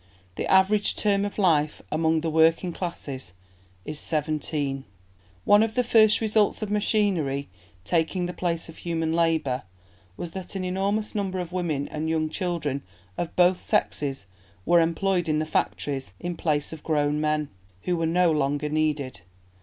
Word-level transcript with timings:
The 0.35 0.49
average 0.51 0.95
term 0.95 1.25
of 1.25 1.37
life 1.37 1.79
among 1.91 2.21
the 2.21 2.29
working 2.31 2.73
classes 2.73 3.35
is 3.85 3.99
seventeen." 3.99 4.83
One 5.45 5.61
of 5.61 5.75
the 5.75 5.83
first 5.83 6.21
results 6.21 6.63
of 6.63 6.71
machinery 6.71 7.49
taking 7.83 8.25
the 8.25 8.33
place 8.33 8.67
of 8.67 8.77
human 8.77 9.13
labour 9.13 9.61
was 10.17 10.31
that 10.31 10.55
an 10.55 10.65
enormous 10.65 11.13
number 11.13 11.37
of 11.37 11.51
women 11.51 11.87
and 11.89 12.09
young 12.09 12.29
children 12.29 12.81
of 13.15 13.35
both 13.35 13.61
sexes 13.61 14.25
were 14.65 14.79
employed 14.81 15.29
in 15.29 15.37
the 15.37 15.45
factories 15.45 16.15
in 16.19 16.35
place 16.35 16.73
of 16.73 16.81
grown 16.81 17.21
men, 17.21 17.49
who 17.83 17.95
were 17.95 18.07
no 18.07 18.31
longer 18.31 18.69
needed. 18.69 19.21